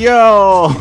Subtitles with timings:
[0.00, 0.72] 哟。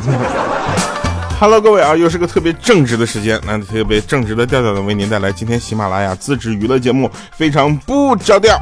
[1.39, 8.59] Hello，各位啊，又是个特别正直的时间，那特别正直的调调的为您带来今天喜马拉雅自制娱乐节目，非常不着调。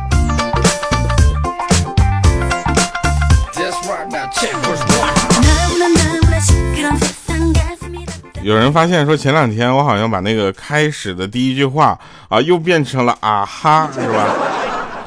[8.43, 11.97] 有人发现说前两天我好像把那个开始的第一句话
[12.29, 14.25] 啊又变成了啊哈，是吧？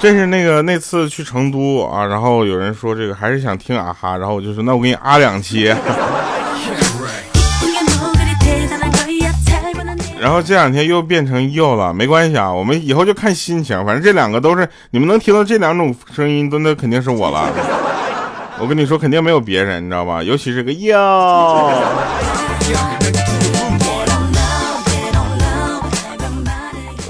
[0.00, 5.72] 这是那个那次去成都啊，然后有人说这个还是想听啊哈，然后我就说那我给你啊两期。
[10.18, 17.50] 然后这两天又变成又了，没关系啊，我们以后就看心情，反正这两个都是你们能听到这两种声音，都那肯定是我了。
[18.58, 20.22] 我跟你说，肯定没有别人，你知道吧？
[20.22, 20.96] 尤其是个又。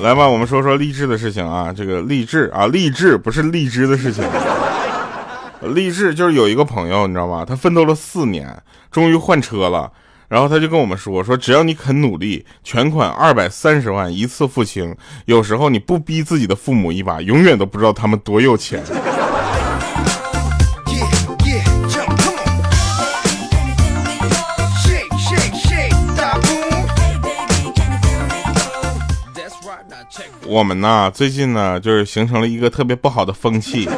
[0.03, 4.25] 来吧，我们说说励志的事情啊，这个励志啊，励志不是励志的事情，
[5.75, 7.45] 励志就是有一个朋友，你知道吧？
[7.45, 9.93] 他奋斗了四年，终于换车了。
[10.29, 14.95] 然后他就跟我们说：“说只要你肯努力，全款二百三十万一次付清。
[15.25, 18.81] 有时候你不逼自己的父母一把，永远都不知道他们多有钱。”
[30.51, 33.89] 我们呢，最近呢，就是形成了一个特别不好的风气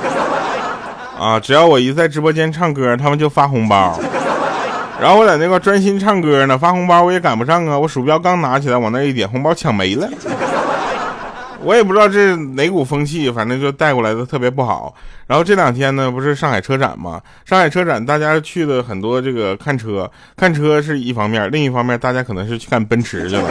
[1.18, 1.40] 啊！
[1.40, 3.98] 只要我一在直播间唱歌，他们就发红包。
[5.00, 7.78] 然后我在那块专心唱歌呢，发红包我也赶不上啊！
[7.78, 10.06] 我鼠标刚拿起来往那一点，红包抢没了。
[11.64, 14.94] 我也不知道这是哪股风气，反正就带过来的特别不好。
[15.26, 17.18] 然后这两天呢，不是上海车展嘛？
[17.46, 23.48] 上海车展大家去的很多，这个看车，看车是一方面，另一方面大家可能是去看奔驰去了。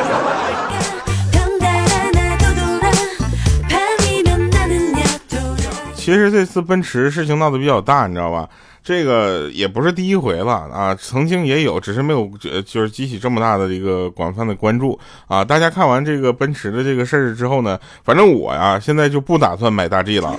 [6.02, 8.50] 其实这次奔驰事情闹得比较大，你知道吧？
[8.84, 12.28] 这个也不是第一回了啊，曾经也有，只是没有，
[12.66, 15.46] 就是激起这么大的一个广泛的关注啊。
[15.46, 20.36] 大家看完这个奔驰的这个事儿之后呢，反正我呀，现在就不打算买大 G 了，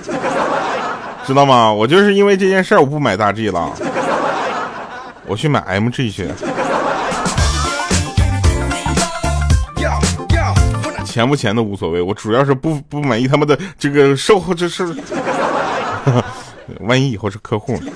[1.25, 1.71] 知道吗？
[1.71, 3.71] 我就是因为这件事儿，我不买大 G 了，
[5.25, 6.27] 我去买 MG 去。
[11.05, 14.83] 钱不钱的无所谓，我主要是不不满意他们的这个售后，这是，
[16.81, 17.91] 万一以后是客户呢？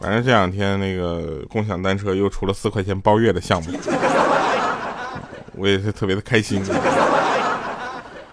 [0.00, 3.70] 反正这两天那个共享单车又出了四块钱包月的项目，
[5.56, 6.62] 我也是特别的开心。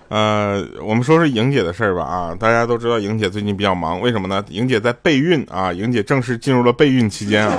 [0.07, 4.41] 呃，我们说说莹姐的事儿吧啊，大家都知道莹姐最近比较忙，为什么呢？
[4.49, 7.57] 莹姐在备孕啊，莹姐正式进入了备孕期间啊，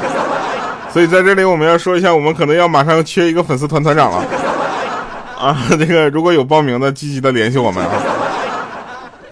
[0.93, 4.25] 所以在这里我们要说一下，我们可能要马上缺一个粉丝团团长了
[5.39, 8.03] 啊， 这个如果有报名的，积极的联系我们啊。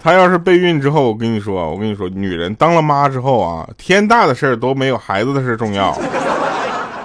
[0.03, 5.97] 她要是备孕之后，我跟你说，我跟你说，女人当了妈之后啊，天大的事儿都没有孩子的事重要，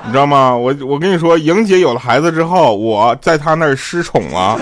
[0.06, 0.54] 你知道吗？
[0.54, 4.60] 我我跟你说，莹姐有了孩子之后，我在她那儿失宠了，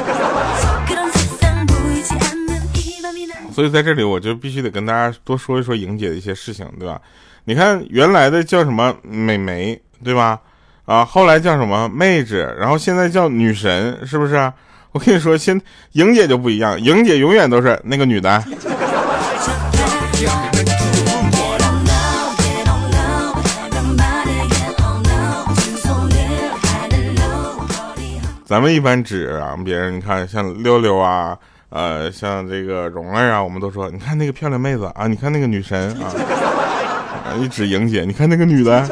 [3.51, 7.01] 所以在这里我就必须得跟大家多说一说莹姐的一些事情，对吧？
[7.45, 10.39] 你看原来的叫什么美眉，对吧？
[10.87, 14.35] 啊，后来叫什么妹子，然后现在叫女神，是不是？
[14.93, 15.59] 我跟你说，现
[15.91, 18.41] 莹姐就不一样，莹姐永远都是那个女的。
[28.45, 31.37] 咱们一般指啊，别人你看像溜溜啊，
[31.67, 38.89] 呃，像这个蓉儿啊，我们都说，你看那个漂亮妹子啊，你看那个女神啊，一指莹姐，你看那个女的。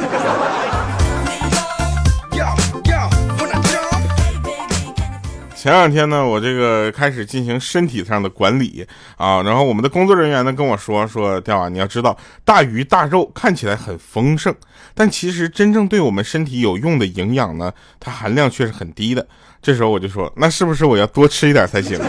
[5.65, 8.85] 前两天呢，我这个开始进行身体上的管理
[9.17, 14.53] 啊，然后我们的工作人员呢跟我说说，钓啊，你要知道大鱼大肉看起来很丰盛，
[14.93, 19.27] 但其实真正对我们身体有用的营养呢，它含量却是很低的。
[19.59, 21.99] 这时候我就说，那是不是我要多吃一点才行？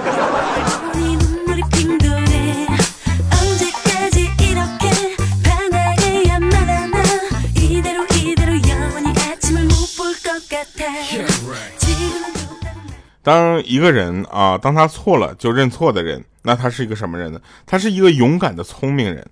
[13.27, 17.41] 当一个人啊，当他错了就认错的人，那他是一个什么人呢？
[17.67, 19.29] 他是一个勇敢的聪明人。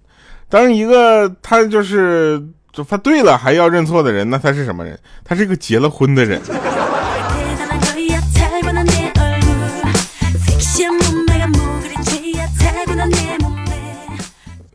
[0.49, 4.99] 当一个他就是就他对了还要认错的人，那他是什么人？
[5.23, 6.43] 他是一个结了婚的人。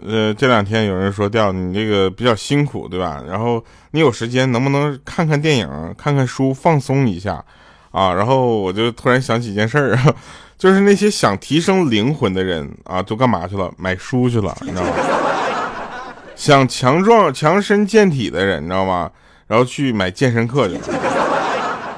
[0.01, 3.21] 呃，这两天有人说调你这个比较辛苦，对吧？
[3.27, 3.61] 然后
[3.91, 5.67] 你有时间能不能看看电影、
[5.97, 7.43] 看看书，放松一下？
[7.91, 9.97] 啊，然后我就突然想起一件事儿，
[10.57, 13.71] 就是那些想提升灵魂的人啊，都干嘛去了？
[13.77, 14.89] 买书去了，你知道吗？
[16.35, 19.09] 想强壮、强身健体的人，你知道吗？
[19.47, 20.81] 然后去买健身课去了。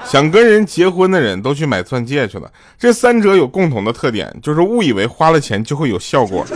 [0.06, 2.52] 想跟人结婚的人都去买钻戒去了。
[2.78, 6.46] 这三者有共同的特点，就是误以为花了钱就会有效果。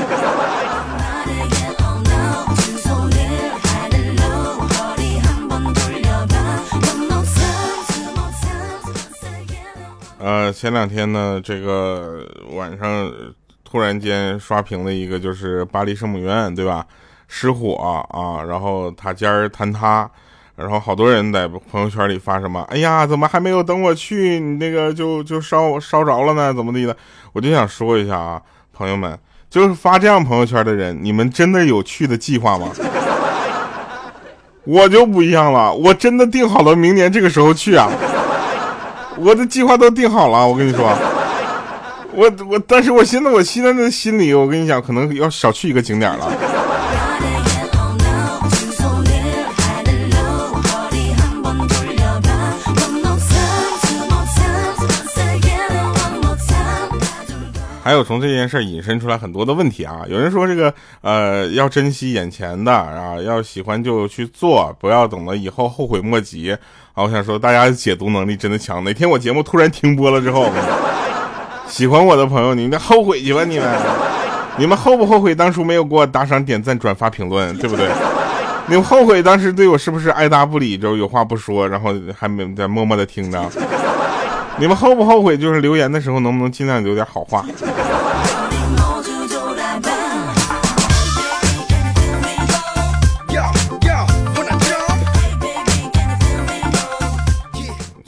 [10.26, 12.26] 呃，前两天呢，这个
[12.56, 13.14] 晚上
[13.64, 16.84] 突然间刷屏了一个，就是巴黎圣母院，对吧？
[17.28, 17.76] 失火
[18.10, 20.10] 啊，然后塔尖儿坍塌，
[20.56, 26.52] 然后好多人在朋友圈里发什么，哎呀，怎么还没有等我去，你那个就就烧烧着了呢？
[26.52, 26.98] 怎么地的？
[27.32, 28.42] 我就想说一下啊，
[28.74, 29.16] 朋友们，
[29.48, 32.72] 就是发这样朋友圈的人，你们真的有去的计划吗？
[34.66, 37.92] 我就不一样了，我真的定好了明年这个时候去啊。
[39.18, 40.86] 我的计划都定好了，我跟你说，
[42.14, 46.32] 我我，但是我现在我现在的心里，我跟你讲，可能要少去一个景点了。
[57.84, 66.58] 还有从这件事引申出来很多的问题啊，有人说这个呃要珍惜眼前的啊，要喜欢就去做，不要等到以后后悔莫及
[66.96, 67.04] 啊。
[67.04, 70.50] 我想说大家解读能力真的强，哪天我节目突然停播了之后，
[71.68, 73.70] 喜欢我的朋友，你们后悔去吧你们，
[74.58, 77.88] 你们后不后悔当初没有给我打赏、点赞、转发、评论，对不对？
[78.68, 83.40] 你们后悔当时对我是不是爱答不理，就有话不说，然后还没在默默的听着？
[84.58, 85.38] 你们后不后悔？
[85.38, 87.46] 就是留言的时候，能不能尽量留点好话？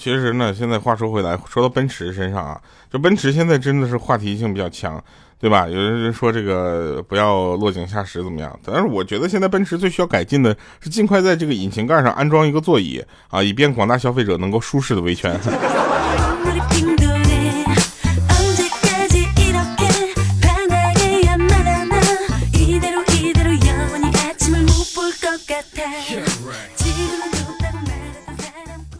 [0.07, 5.03] 其实呢，现在话说回来，说到奔驰身上啊，就奔驰现在真的是话题性比较强，
[5.37, 5.67] 对吧？
[5.67, 8.57] 有人说这个不要落井下石怎么样？
[8.63, 15.37] 但是我觉得现在奔驰最需要改进的是尽快在这个引擎盖上安装一个座椅啊，以便广大消费者能够舒适的维权。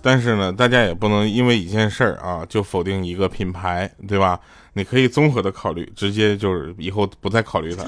[0.08, 4.40] 但是呢，大家也不能因为一件事儿啊就否定一个品牌，对吧？
[4.72, 7.84] 你可以综合的考虑，直接就是以后不再考虑它。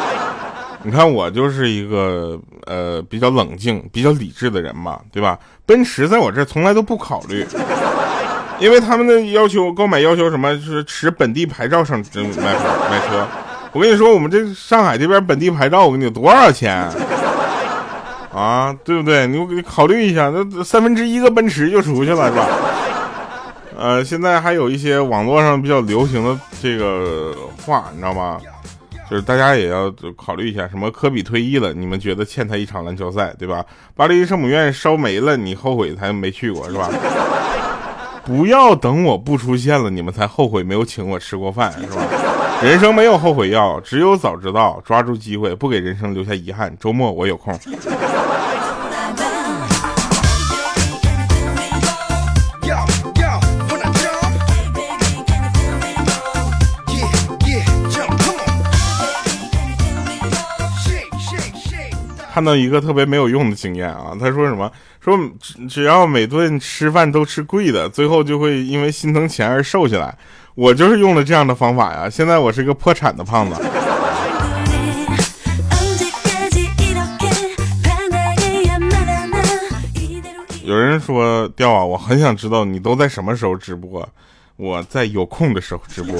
[0.84, 5.38] 你看我就是一个呃比较冷静、比较理智的人嘛，对吧？
[5.64, 7.46] 奔驰在我这儿从来都不考虑，
[8.60, 12.52] 因为他们的要求购买要求什么就，是持本地牌照上买
[12.90, 13.26] 买车。
[13.72, 16.86] 我跟你说，我们这上海这边本地牌照，我给你多少钱？
[18.38, 19.26] 啊，对不对？
[19.26, 22.46] 你你考虑一下，那三分之一个奔驰就出去了，是吧？
[23.76, 28.40] 呃，现在还有一些网络上比较流行的这个话，你知道吗？
[29.10, 33.64] 就是大家也要考虑一下，什么科比退役了，你们觉得欠他一场篮球赛，对吧？
[33.96, 36.88] 巴黎圣母院烧没了，你后悔才没去过，是吧？
[38.24, 42.02] 不要等我不出现了，你们才后悔没有请我吃过饭，是吧？
[42.62, 44.82] 人生没有后悔药，只有早知道。
[44.84, 46.76] 抓住机会，不给人生留下遗憾。
[46.78, 47.58] 周末我有空。
[62.38, 64.70] 看到一个特别没有用的经验啊，他说什么？
[65.00, 65.18] 说
[65.68, 70.16] 只要每顿吃饭都吃贵的，最后就会因为心疼钱而瘦下来。
[70.54, 73.60] 我就是用了这样的方法呀，现在我是个破产的胖子。
[80.62, 84.08] 有人说掉啊，我很想知道你都在什么时候直播，
[84.54, 86.14] 我在有空的时候直播。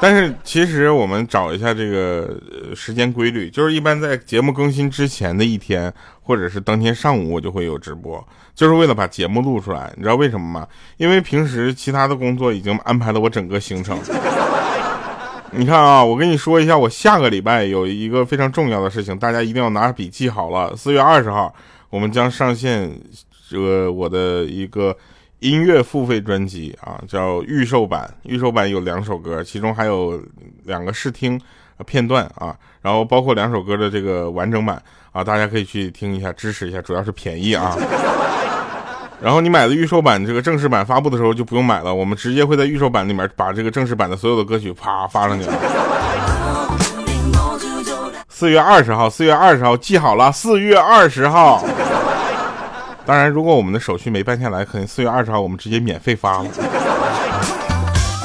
[0.00, 2.38] 但是其实我们找一下这个
[2.74, 8.22] 时间规律，就是一般在节目更新之前的一天，或者是当天上午，我就会有直播，
[8.54, 9.90] 就是为了把节目录出来。
[9.96, 10.68] 你知道为什么吗？
[10.98, 13.98] 因为平时其他的工作已经安排了我整个行程。
[15.52, 20.76] 你看啊，我跟你说一下，我下个礼拜有一个非常重要的事情，大家一定要拿笔记好了。
[20.76, 21.54] 四月二十号，
[21.88, 22.92] 我们将上线
[23.48, 24.94] 这个我的一个。
[25.46, 28.12] 音乐付费专辑啊，叫预售版。
[28.24, 30.20] 预售版有两首歌，其中还有
[30.64, 31.40] 两个试听
[31.86, 37.76] 片段啊，然后包括两首歌的这个完整版啊，大家可以去听一下，支持一下，主要是便宜啊。
[39.22, 45.46] 然后你买的预售版，这个正式版发布的时候就不用买了，我们直接会在预售版里面把这个正式版的所有的歌曲啪发上去。
[48.28, 51.64] 四月二十号，四月二十号记好了，四月二十号。
[53.06, 56.48] 当然，如果我们的手续没办下来，可能四月二十号我们直接免费发了。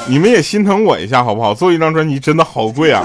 [0.08, 1.54] 你们也心疼我一下好不好？
[1.54, 3.04] 做一张专辑真的好贵啊！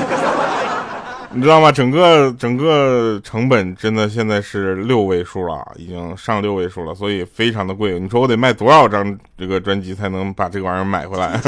[1.29, 1.71] 你知道吗？
[1.71, 7.99] 整个整个成本真的现在是六位数了，已经上六位数了，所以非常的贵。
[7.99, 11.39] 你说我得卖多少张这个专辑才能把这个玩意儿买回来？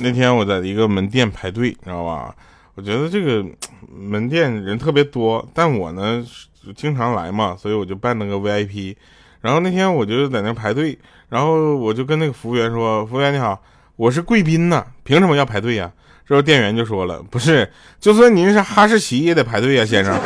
[0.00, 2.34] 那天我在一个门店排队，你知道吧？
[2.74, 3.44] 我觉得这个
[3.88, 6.24] 门店人特别多，但我呢
[6.74, 8.94] 经常来嘛，所以我就办了个 VIP。
[9.40, 10.98] 然后那天我就在那排队，
[11.28, 13.62] 然后我就跟那个服务员说：“服务员你好，
[13.94, 15.90] 我是贵宾呢，凭什么要排队呀？”
[16.26, 20.18] 之后店员就说了：“不是，就算您是哈士奇也得排队呀，先生。”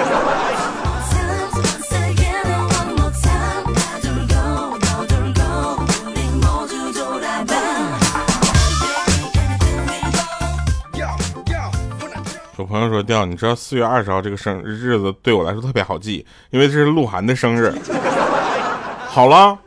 [12.71, 17.75] 朋友说：“调，你知道四月二十号这个生日子对我来说特别好记，因为这是鹿晗的生日。
[19.11, 19.59] ”好了，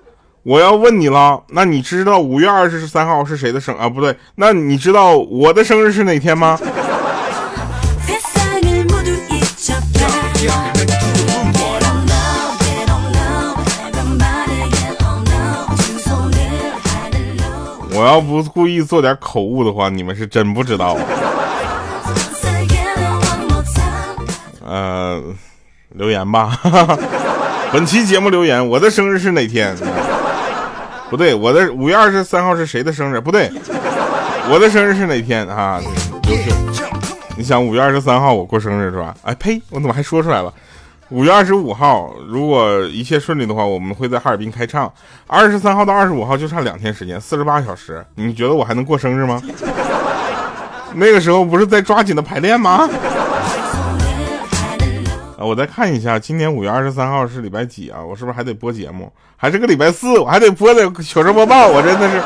[0.44, 3.90] 我要问你了，那你知道五月二十三号是谁的生啊？
[3.90, 6.58] 不对，那你知道我的生日是哪天吗？
[17.96, 20.98] 我要不故意做点口误的话，你们是真不知道。
[24.74, 25.22] 呃，
[25.90, 26.58] 留言吧。
[27.72, 29.76] 本期节目留言：我的生日是哪天？
[31.12, 33.20] 不对，我的五月二十三号是谁的生日？
[33.20, 33.52] 不对，
[34.50, 35.80] 我的生日是哪天啊？
[36.28, 36.52] 优秀！
[37.38, 39.16] 你想五月二十三号我过生日是吧？
[39.22, 40.52] 哎呸，我怎么还说出来了？
[41.10, 44.92] 五月二十五号，如果一切顺利的话，我们会在哈尔滨开唱。
[45.28, 48.04] 二十三号到二十五号就差两天时间，四十八小时。
[48.16, 49.40] 你觉得我还能过生日吗？
[50.96, 52.90] 那个时候不是在抓紧的排练吗？
[55.46, 58.02] 我再看一下，今年五月二十三号是礼拜几啊？
[58.02, 59.12] 我是不是还得播节目？
[59.36, 60.18] 还是个礼拜四？
[60.18, 61.68] 我还得播的糗事播报。
[61.68, 62.22] 我真的是。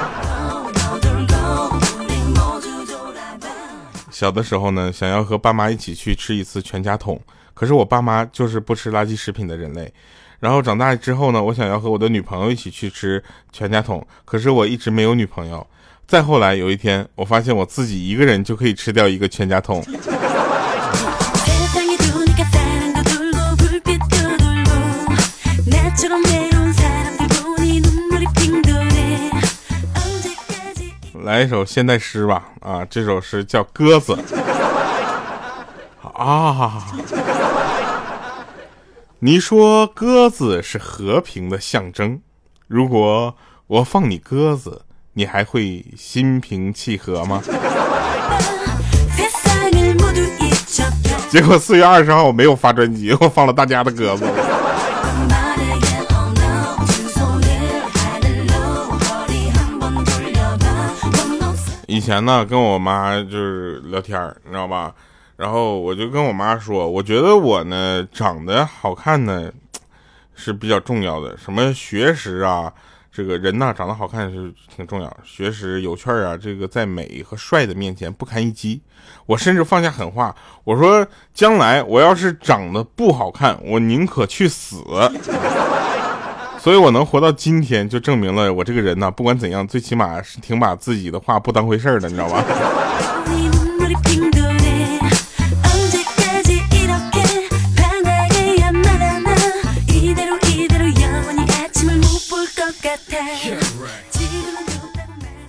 [4.12, 7.20] 小的时候呢，想要和爸妈一起去吃一次全家桶，
[7.54, 9.92] 可是我爸妈就是不吃垃圾食品的人类。
[10.40, 15.66] 然后长大之后呢，我想要和我的女朋友一起去吃全家桶，可是我一直没有女朋友。
[16.08, 19.84] 再后来有一天，我发现我自己一个人就可以吃掉一个全家桶。
[31.24, 34.18] 来一首现代诗吧，啊，这首诗叫《鸽子》
[36.08, 36.88] 啊。
[39.20, 42.22] 你说鸽子是和平的象征，
[42.68, 43.36] 如果
[43.66, 47.42] 我放你鸽子，你还会心平气和吗？
[51.30, 54.24] 结果四月二十号我没有发专辑，我放了大家的鸽子。
[61.98, 64.94] 以前呢，跟我妈就是聊天你知道吧？
[65.36, 69.52] 然后我就跟我妈说，我觉得我呢长得好看呢
[70.36, 72.72] 是比较重要的，什么学识啊，
[73.12, 78.80] 这个人呢长得好看是挺重要，学识有趣啊，这个在美和帅的面前不堪一击。
[79.26, 84.84] 我甚至放下狠话，我说将来我要是长得不好看，我宁可去死。
[86.68, 92.44] 所以我能活到今天，就证明了我这个人呢，不管怎样，最起码是挺把自己的话不当回事儿的，你知道吧？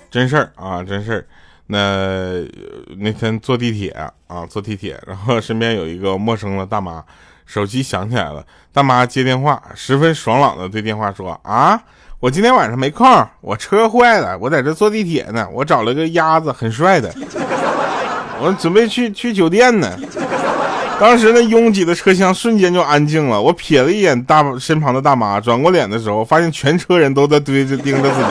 [0.08, 1.26] 真事儿啊，真事儿。
[1.66, 2.46] 那
[2.96, 3.90] 那天坐地铁
[4.28, 7.04] 啊，坐地铁，然后身边有一个陌生的大妈。
[7.48, 11.80] 手机响起来了，大妈接电话，十分爽朗的对电话说：“啊，
[12.20, 17.10] 我今天晚上没空，我车坏了，我在这坐地铁呢，我找了个鸭子，很帅的，
[18.38, 19.98] 我准备去去酒店呢。”
[21.00, 28.26] 当时那拥挤的车厢瞬间就安静了，我瞥了一眼大身旁的大妈，转过脸的时候，发现全车人都在堆着盯着自己。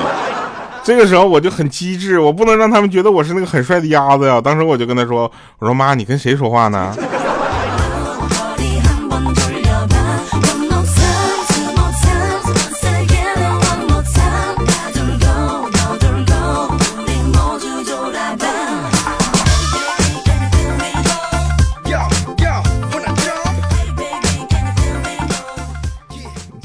[0.83, 4.39] 这个时候我就很机智，我不能让他们觉得我是那个很帅的鸭子呀。
[4.39, 6.95] 当时我就跟他说：“我说妈，你跟谁说话呢？”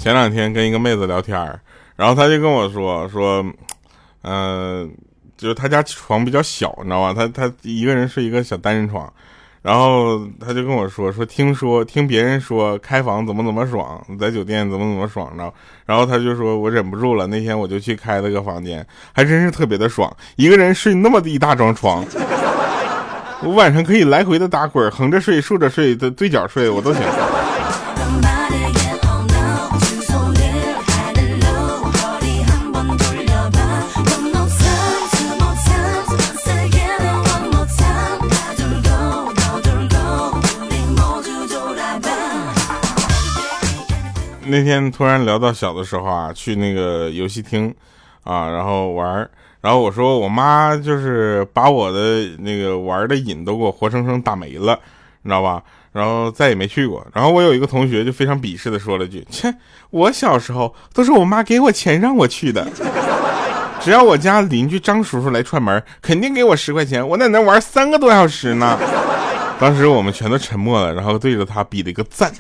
[0.03, 1.39] 前两天跟一个妹子聊天
[1.95, 3.41] 然后她就跟我说说，
[4.23, 4.93] 嗯，
[5.37, 7.15] 就是她家床比较小，你知道吧？
[7.15, 9.09] 她她一个人睡一个小单人床，
[9.63, 15.49] 然后她就跟我说说，听说听别人说开房怎么怎么爽，在酒店怎么怎么爽呢？
[15.87, 22.05] 然后她就说我忍不住了，那天我就去开了个房间，还真是特别的爽，一个人睡那么一大张床，
[23.45, 27.03] 我晚上可以来回的打滚，横着睡、竖着睡、对对角睡，我都行。
[44.53, 47.75] 那天突然聊到小的时候啊，去那个游戏厅，
[48.23, 49.27] 啊，然后玩
[49.63, 54.79] 然后我说我妈就是把我的那个玩的瘾都给我活生生打没了，
[55.23, 55.63] 你知道吧？
[55.93, 57.03] 然后再也没去过。
[57.15, 59.55] 然后我有一个同学就非常鄙视的说了句：“切，
[59.89, 62.69] 我小时候都是我妈给我钱让我去的，
[63.81, 68.79] 只要我家邻居张叔叔来串门，肯定给我十块钱，我在那玩三个多小时呢。”
[69.59, 72.31] 当时我们全都沉默了，然后对着他比了一个赞。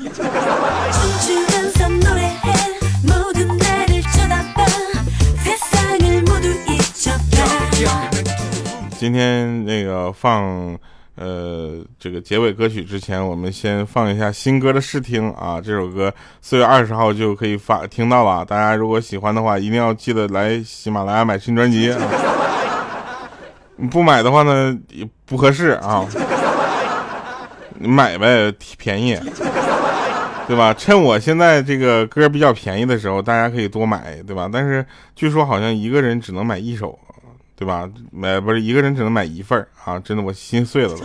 [9.02, 10.78] 今天那个放
[11.16, 15.60] 呃这个结尾歌曲之前，我们先放一下新歌的试听啊。
[15.60, 21.92] 这首歌四月二十号就可以发听到了，大家如果喜欢的话，一定要记得来喜马拉雅买新专辑。
[23.90, 26.06] 不买的话呢，也不合适啊。
[27.74, 29.18] 你买呗，便宜，
[30.46, 30.72] 对吧？
[30.72, 34.48] 趁我现在这个歌比较便宜的时候，大家可以多买，对吧？
[34.52, 36.96] 但是据说好像一个人只能买一首。
[37.62, 37.88] 对吧？
[38.10, 39.96] 买不是一个人只能买一份啊！
[40.00, 40.96] 真的，我心碎了都。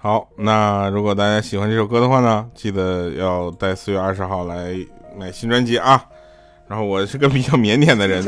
[0.00, 4.76] 好，那如果大家喜欢这首歌的话呢，记得要在四月二十号来。
[5.18, 6.04] 买新专辑啊，
[6.68, 8.24] 然后我是个比较腼腆的人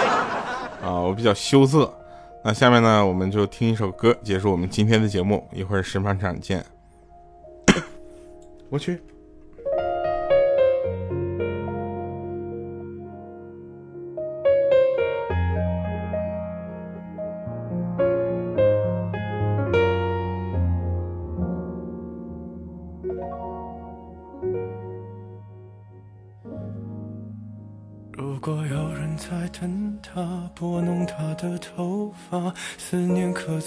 [0.84, 1.92] 啊，我比较羞涩。
[2.44, 6.64] 那下面呢，我们就听一首歌结束我们今天的节目，一会儿审判场见。
[8.70, 9.02] 我去。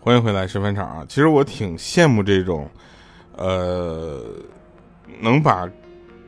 [0.00, 1.06] 欢迎回来，十分场啊！
[1.08, 2.68] 其实我挺羡慕这种，
[3.36, 4.22] 呃，
[5.20, 5.66] 能把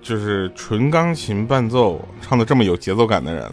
[0.01, 3.45] 就是纯钢琴伴奏唱的这么有节奏感的人。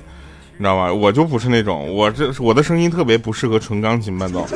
[0.53, 0.93] 你知道吧？
[0.93, 4.47] 我就不是那种，我这我的声音特别不适合纯钢琴伴奏，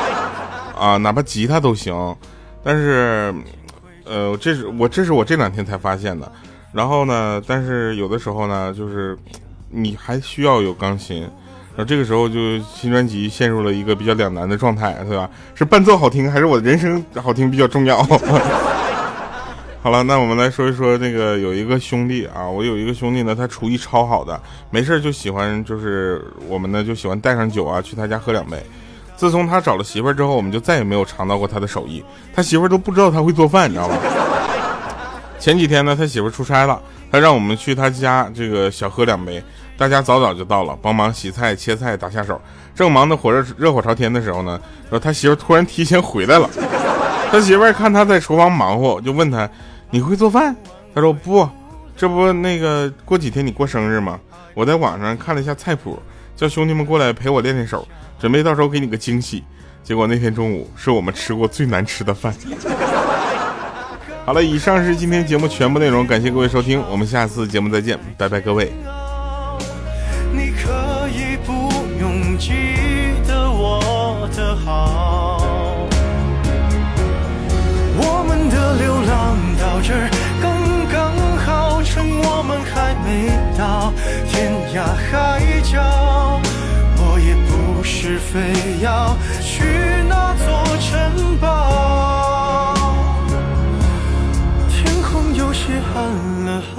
[0.78, 2.16] 啊，哪怕吉他都行。
[2.62, 3.34] 但是，
[4.04, 6.32] 呃，这是我这是我这两天才发现的。
[6.72, 9.14] 然后呢，但是有的时候呢，就是
[9.68, 11.28] 你还需要有钢琴。
[11.76, 15.28] 然后这个时候就新专辑陷入了一个比较两难的状态，对吧？
[15.54, 18.00] 是伴奏好听，还是我的人声好听比较重要？
[19.82, 28.56] 好了，那我们来说一说那个有一个兄弟啊，我有一个兄弟呢，他厨艺超好的，没事就喜欢就是我们呢就喜欢带上酒啊去他家喝两杯。
[29.16, 32.02] 自从他找了媳妇儿之后，我们就再也没有尝到过他的手艺，
[32.34, 33.96] 他媳妇儿都不知道他会做饭，你知道吧？
[35.38, 36.80] 前几天呢，他媳妇儿出差了，
[37.12, 39.42] 他让我们去他家这个小喝两杯，
[39.76, 42.40] 大家早早就到了，帮忙洗菜、切菜、打下手，
[42.74, 46.48] 正忙得火热热火朝天的时候呢，说他媳妇突然提前回来了，
[47.30, 49.48] 他媳妇儿看他在厨房忙活，就问他。
[49.90, 50.54] 你会做饭？
[50.92, 51.48] 他说不，
[51.96, 54.18] 这不那个过几天你过生日吗？
[54.52, 56.00] 我在网上看了一下菜谱，
[56.34, 57.86] 叫兄弟们过来陪我练练手，
[58.18, 59.44] 准备到时候给你个惊喜。
[59.84, 62.34] 结果那天中午是我们吃过最难吃的饭。
[64.26, 68.72] 好了，以上是今天节目全部内容，感谢各位收听，我们下次节目再见，拜拜各位。
[72.44, 72.52] 记
[73.26, 75.88] 得我的好，
[77.96, 80.10] 我们的流浪到这儿
[80.42, 80.52] 刚
[80.92, 80.94] 刚
[81.38, 83.90] 好，趁我们还没到
[84.28, 85.72] 天涯海角，
[86.98, 88.52] 我也不是非
[88.82, 89.64] 要去
[90.06, 90.44] 那座
[90.76, 92.74] 城堡。
[94.68, 96.43] 天空有些暗